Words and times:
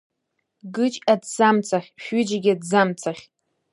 Гыџь 0.75 0.97
аҭӡамцахь, 1.13 1.89
шәҩыџьагьы 2.03 2.51
аҭӡамцахь! 2.55 3.23